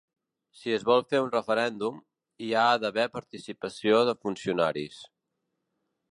[0.59, 1.99] Si es vol fer un referèndum,
[2.45, 4.97] hi ha d’haver participació de funcionaris.